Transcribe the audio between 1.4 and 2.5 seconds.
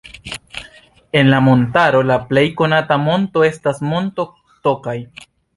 montaro la plej